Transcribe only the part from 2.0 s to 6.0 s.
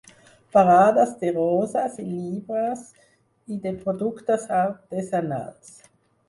i llibres i de productes artesanals.